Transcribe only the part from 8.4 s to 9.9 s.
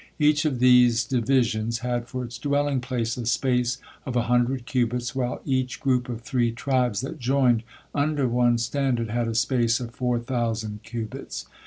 standard had a space